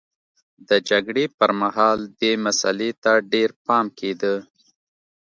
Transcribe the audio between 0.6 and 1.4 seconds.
د جګړې